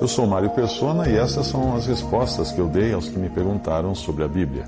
[0.00, 3.28] Eu sou Mário Persona e essas são as respostas que eu dei aos que me
[3.28, 4.64] perguntaram sobre a Bíblia.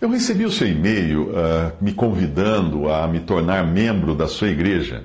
[0.00, 5.04] Eu recebi o seu e-mail uh, me convidando a me tornar membro da sua igreja.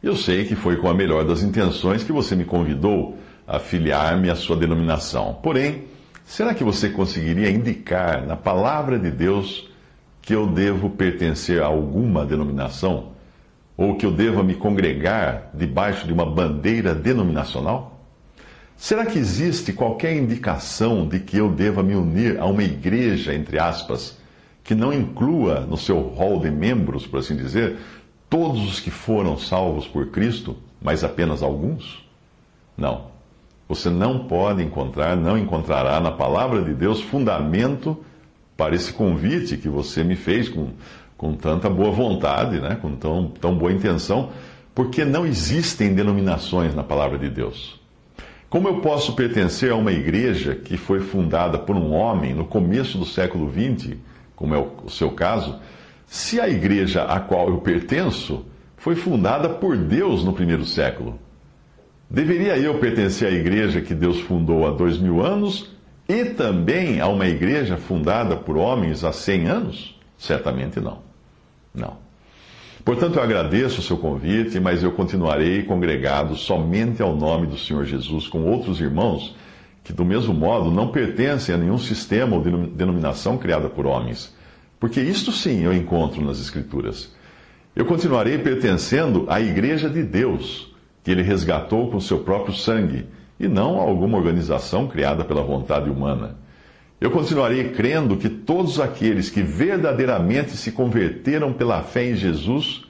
[0.00, 4.30] Eu sei que foi com a melhor das intenções que você me convidou a filiar-me
[4.30, 5.38] à sua denominação.
[5.42, 5.84] Porém,
[6.24, 9.68] será que você conseguiria indicar na palavra de Deus
[10.20, 13.11] que eu devo pertencer a alguma denominação?
[13.82, 18.00] Ou que eu deva me congregar debaixo de uma bandeira denominacional?
[18.76, 23.58] Será que existe qualquer indicação de que eu deva me unir a uma igreja, entre
[23.58, 24.16] aspas,
[24.62, 27.76] que não inclua no seu rol de membros, por assim dizer,
[28.30, 32.08] todos os que foram salvos por Cristo, mas apenas alguns?
[32.76, 33.06] Não.
[33.68, 37.98] Você não pode encontrar, não encontrará na palavra de Deus fundamento
[38.56, 40.68] para esse convite que você me fez com,
[41.22, 42.76] com tanta boa vontade, né?
[42.82, 44.30] com tão, tão boa intenção,
[44.74, 47.80] porque não existem denominações na palavra de Deus.
[48.50, 52.98] Como eu posso pertencer a uma igreja que foi fundada por um homem no começo
[52.98, 53.94] do século XX,
[54.34, 55.60] como é o seu caso,
[56.08, 58.44] se a igreja a qual eu pertenço
[58.76, 61.20] foi fundada por Deus no primeiro século?
[62.10, 65.70] Deveria eu pertencer à igreja que Deus fundou há dois mil anos
[66.08, 69.96] e também a uma igreja fundada por homens há cem anos?
[70.18, 71.11] Certamente não.
[71.74, 71.96] Não.
[72.84, 77.84] Portanto, eu agradeço o seu convite, mas eu continuarei congregado somente ao nome do Senhor
[77.84, 79.36] Jesus com outros irmãos
[79.84, 84.34] que, do mesmo modo, não pertencem a nenhum sistema ou denominação criada por homens.
[84.78, 87.12] Porque isto sim eu encontro nas Escrituras.
[87.74, 90.72] Eu continuarei pertencendo à Igreja de Deus
[91.02, 93.06] que ele resgatou com seu próprio sangue,
[93.40, 96.36] e não a alguma organização criada pela vontade humana.
[97.02, 102.84] Eu continuarei crendo que todos aqueles que verdadeiramente se converteram pela fé em Jesus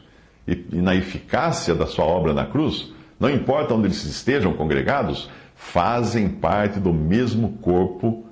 [0.47, 6.29] e, na eficácia da sua obra na cruz, não importa onde eles estejam congregados, fazem
[6.29, 8.27] parte do mesmo corpo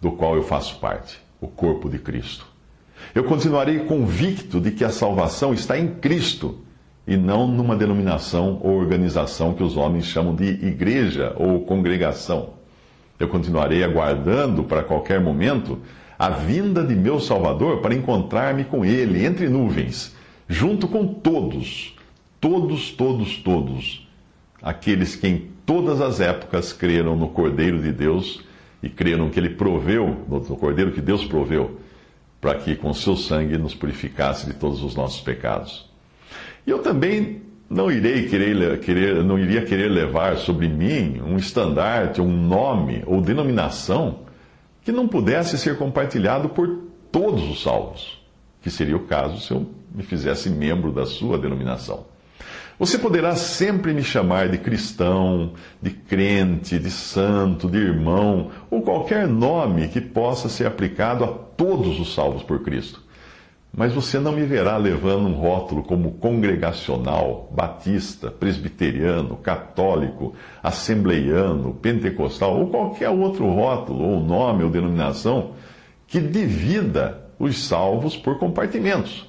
[0.00, 2.46] do qual eu faço parte, o corpo de Cristo.
[3.14, 6.60] Eu continuarei convicto de que a salvação está em Cristo
[7.06, 12.61] e não numa denominação ou organização que os homens chamam de igreja ou congregação.
[13.22, 15.78] Eu continuarei aguardando para qualquer momento
[16.18, 20.12] a vinda de meu Salvador para encontrar-me com Ele entre nuvens,
[20.48, 21.96] junto com todos,
[22.40, 24.08] todos, todos, todos,
[24.60, 28.42] aqueles que em todas as épocas creram no Cordeiro de Deus
[28.82, 31.78] e creram que Ele proveu, no Cordeiro que Deus proveu,
[32.40, 35.88] para que com seu sangue nos purificasse de todos os nossos pecados.
[36.66, 37.40] E eu também
[37.72, 43.20] não irei querer, querer, não iria querer levar sobre mim um estandarte, um nome ou
[43.20, 44.20] denominação
[44.84, 46.68] que não pudesse ser compartilhado por
[47.10, 48.22] todos os salvos,
[48.60, 52.04] que seria o caso se eu me fizesse membro da sua denominação.
[52.78, 59.28] Você poderá sempre me chamar de cristão, de crente, de santo, de irmão, ou qualquer
[59.28, 63.00] nome que possa ser aplicado a todos os salvos por Cristo.
[63.74, 72.58] Mas você não me verá levando um rótulo como congregacional, batista, presbiteriano, católico, assembleiano, pentecostal
[72.58, 75.52] ou qualquer outro rótulo, ou nome ou denominação
[76.06, 79.26] que divida os salvos por compartimentos.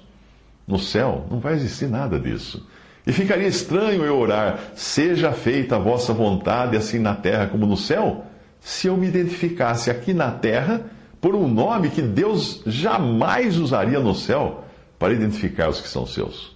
[0.68, 2.68] No céu não vai existir nada disso.
[3.08, 7.78] E ficaria estranho eu orar, seja feita a vossa vontade, assim na terra como no
[7.78, 8.25] céu,
[8.60, 10.81] se eu me identificasse aqui na terra
[11.24, 14.66] por um nome que Deus jamais usaria no céu
[15.00, 16.54] para identificar os que são seus.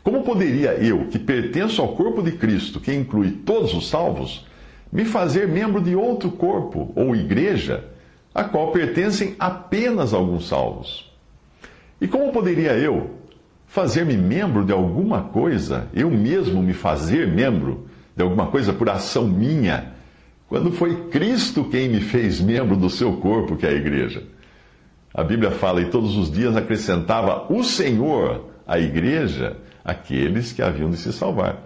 [0.00, 4.46] Como poderia eu, que pertenço ao corpo de Cristo, que inclui todos os salvos,
[4.92, 7.84] me fazer membro de outro corpo ou igreja,
[8.32, 11.12] a qual pertencem apenas alguns salvos?
[12.00, 13.10] E como poderia eu
[13.66, 19.26] fazer-me membro de alguma coisa, eu mesmo me fazer membro de alguma coisa por ação
[19.26, 19.96] minha?
[20.48, 24.22] Quando foi Cristo quem me fez membro do seu corpo, que é a igreja.
[25.12, 30.90] A Bíblia fala, e todos os dias acrescentava o Senhor à igreja aqueles que haviam
[30.90, 31.62] de se salvar.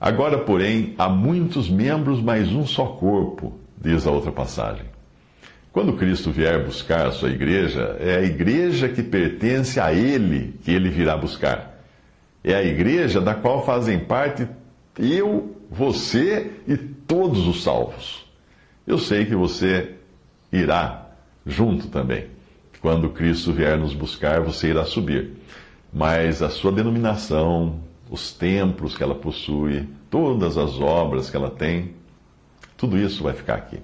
[0.00, 4.86] Agora, porém, há muitos membros, mas um só corpo, diz a outra passagem.
[5.72, 10.70] Quando Cristo vier buscar a sua igreja, é a igreja que pertence a Ele que
[10.70, 11.82] Ele virá buscar.
[12.44, 14.46] É a igreja da qual fazem parte
[14.98, 18.26] eu, você e todos os salvos.
[18.86, 19.94] Eu sei que você
[20.52, 21.06] irá
[21.46, 22.26] junto também.
[22.80, 25.32] Quando Cristo vier nos buscar, você irá subir.
[25.90, 27.80] Mas a sua denominação,
[28.10, 31.94] os templos que ela possui, todas as obras que ela tem,
[32.76, 33.80] tudo isso vai ficar aqui.